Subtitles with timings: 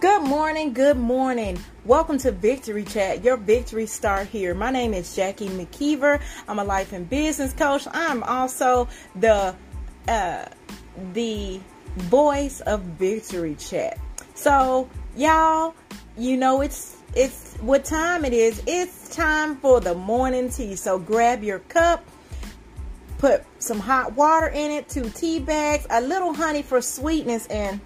[0.00, 1.58] Good morning, good morning.
[1.84, 4.54] Welcome to Victory Chat, your victory star here.
[4.54, 6.20] My name is Jackie McKeever.
[6.46, 7.84] I'm a life and business coach.
[7.90, 8.86] I'm also
[9.16, 9.56] the
[10.06, 10.44] uh,
[11.14, 11.58] the
[11.96, 13.98] voice of Victory Chat.
[14.36, 15.74] So, y'all,
[16.16, 18.62] you know it's it's what time it is.
[18.68, 20.76] It's time for the morning tea.
[20.76, 22.04] So grab your cup,
[23.18, 27.80] put some hot water in it, two tea bags, a little honey for sweetness, and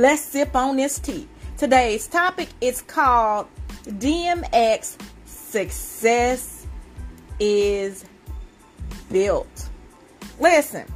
[0.00, 1.28] Let's sip on this tea.
[1.58, 3.48] Today's topic is called
[3.84, 6.66] DMX Success
[7.38, 8.06] is
[9.12, 9.68] Built.
[10.38, 10.86] Listen.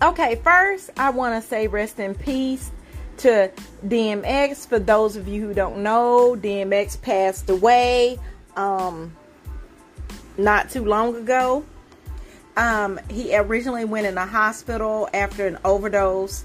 [0.00, 2.70] Okay, first I want to say rest in peace
[3.16, 3.50] to
[3.84, 4.68] DMX.
[4.68, 8.20] For those of you who don't know, DMX passed away
[8.54, 9.16] um,
[10.38, 11.64] not too long ago.
[12.56, 16.44] Um, he originally went in the hospital after an overdose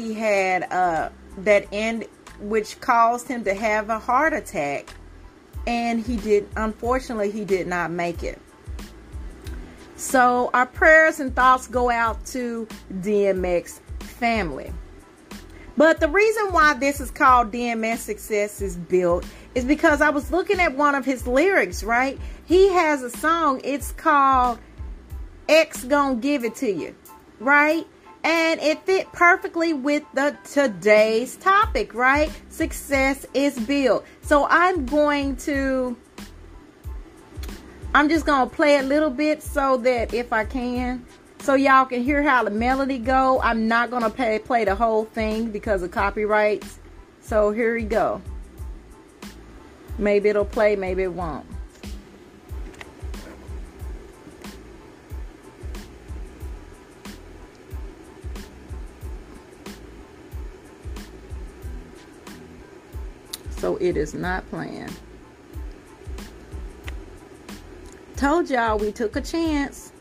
[0.00, 2.06] he had uh, that end,
[2.40, 4.88] which caused him to have a heart attack,
[5.66, 6.48] and he did.
[6.56, 8.40] Unfortunately, he did not make it.
[9.96, 12.68] So our prayers and thoughts go out to
[13.00, 14.72] DMX family.
[15.76, 20.30] But the reason why this is called DMX Success is Built is because I was
[20.30, 22.18] looking at one of his lyrics, right?
[22.46, 24.58] He has a song, it's called
[25.48, 26.94] X Gonna Give It To You,
[27.38, 27.86] right?
[28.24, 32.30] And it fit perfectly with the today's topic right?
[32.48, 34.04] Success is built.
[34.22, 35.96] So i'm going to
[37.94, 41.04] i'm just gonna play a little bit so that if i can
[41.40, 43.40] so y'all can hear how the melody go.
[43.40, 46.78] I'm not gonna play, play the whole thing because of copyrights.
[47.20, 48.20] So here we go.
[49.98, 51.46] Maybe it'll play maybe it won't
[63.68, 64.96] so it is not planned.
[68.16, 69.92] Told y'all we took a chance.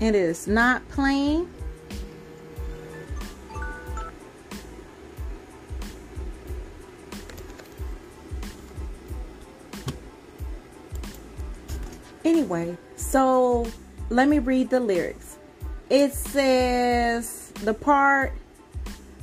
[0.00, 1.50] It is not playing.
[12.24, 13.66] Anyway, so
[14.08, 15.36] let me read the lyrics.
[15.90, 18.32] It says the part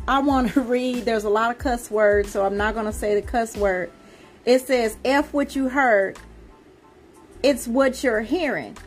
[0.08, 1.06] I want to read.
[1.06, 3.92] There's a lot of cuss words, so I'm not going to say the cuss word.
[4.46, 6.20] It says, F what you heard.
[7.42, 8.78] It's what you're hearing.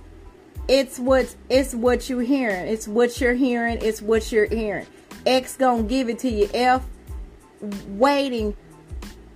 [0.69, 2.67] It's what it's what you're hearing.
[2.67, 3.79] It's what you're hearing.
[3.81, 4.87] It's what you're hearing.
[5.25, 6.49] X gonna give it to you.
[6.53, 6.85] F
[7.89, 8.55] waiting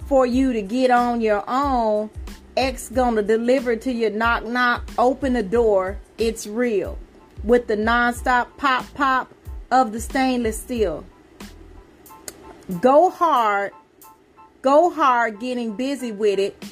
[0.06, 2.10] for you to get on your own.
[2.56, 4.10] X gonna deliver to you.
[4.10, 4.88] Knock knock.
[4.98, 5.98] Open the door.
[6.18, 6.98] It's real.
[7.42, 9.32] With the non-stop pop pop
[9.70, 11.04] of the stainless steel
[12.80, 13.72] go hard,
[14.62, 16.62] go hard getting busy with it.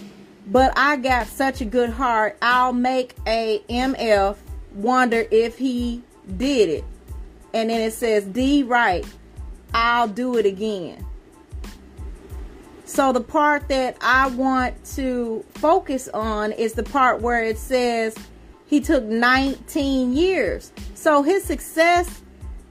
[0.46, 4.36] But I got such a good heart, I'll make a MF
[4.74, 6.02] wonder if he
[6.36, 6.84] did it.
[7.52, 9.04] And then it says D right,
[9.74, 11.04] I'll do it again.
[12.84, 18.16] So the part that I want to focus on is the part where it says
[18.66, 20.72] he took 19 years.
[20.94, 22.22] So his success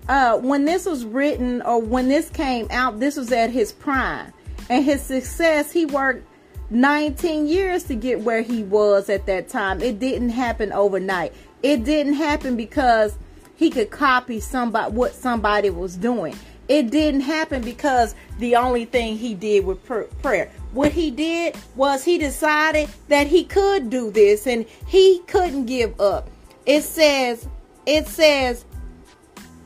[0.09, 4.33] uh, when this was written or when this came out, this was at his prime.
[4.67, 6.27] And his success, he worked
[6.71, 9.81] 19 years to get where he was at that time.
[9.81, 11.33] It didn't happen overnight.
[11.61, 13.17] It didn't happen because
[13.55, 16.35] he could copy somebody what somebody was doing.
[16.67, 19.77] It didn't happen because the only thing he did was
[20.21, 20.51] prayer.
[20.71, 25.99] What he did was he decided that he could do this and he couldn't give
[25.99, 26.29] up.
[26.65, 27.47] It says
[27.85, 28.65] it says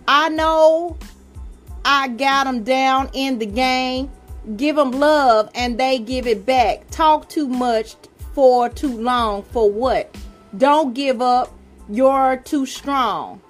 [0.08, 0.98] I know
[1.86, 4.12] I got them down in the game.
[4.58, 6.90] Give them love and they give it back.
[6.90, 7.96] Talk too much
[8.34, 10.16] for too long for what?
[10.58, 11.54] Don't give up.
[11.90, 13.42] You're too strong.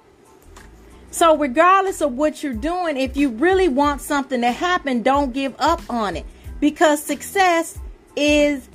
[1.10, 5.54] So, regardless of what you're doing, if you really want something to happen, don't give
[5.60, 6.26] up on it
[6.58, 7.78] because success
[8.16, 8.68] is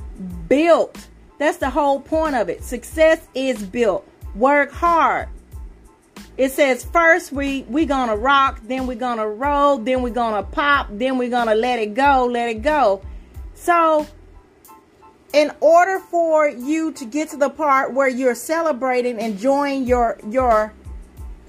[0.47, 1.07] built.
[1.37, 2.63] That's the whole point of it.
[2.63, 4.07] Success is built.
[4.35, 5.27] Work hard.
[6.37, 10.87] It says first we we gonna rock, then we're gonna roll, then we're gonna pop,
[10.91, 13.01] then we're gonna let it go, let it go.
[13.53, 14.07] So
[15.33, 20.73] in order for you to get to the part where you're celebrating, enjoying your your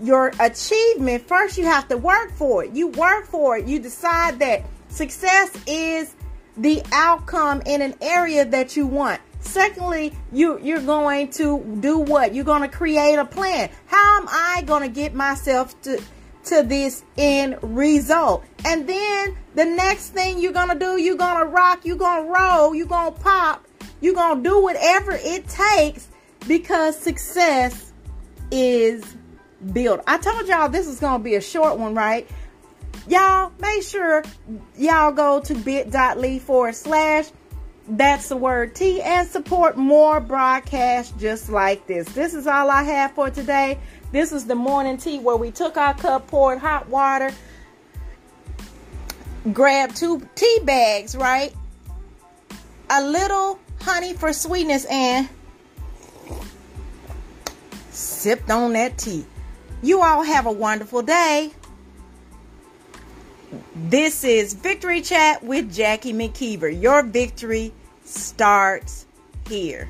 [0.03, 2.73] your achievement, first you have to work for it.
[2.73, 3.67] You work for it.
[3.67, 6.15] You decide that success is
[6.57, 9.21] the outcome in an area that you want.
[9.41, 12.35] Secondly, you you're going to do what?
[12.35, 13.71] You're going to create a plan.
[13.87, 16.01] How am I going to get myself to
[16.45, 18.45] to this end result.
[18.65, 22.25] And then the next thing you're going to do, you're going to rock, you're going
[22.25, 23.67] to roll, you're going to pop,
[24.01, 26.09] you're going to do whatever it takes
[26.47, 27.93] because success
[28.51, 29.17] is
[29.73, 30.03] built.
[30.07, 32.29] I told y'all this is going to be a short one, right?
[33.07, 34.23] Y'all make sure
[34.77, 37.27] y'all go to bit.ly forward slash
[37.91, 42.09] that's the word T and support more broadcasts just like this.
[42.11, 43.79] This is all I have for today.
[44.13, 47.33] This is the morning tea where we took our cup, poured hot water,
[49.53, 51.53] grabbed two tea bags, right?
[52.91, 55.29] A little honey for sweetness and
[57.91, 59.25] sipped on that tea.
[59.83, 61.51] You all have a wonderful day.
[63.75, 66.81] This is Victory Chat with Jackie McKeever.
[66.81, 67.73] Your victory
[68.11, 69.07] starts
[69.49, 69.89] here.